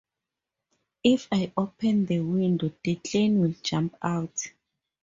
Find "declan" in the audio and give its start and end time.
2.83-3.37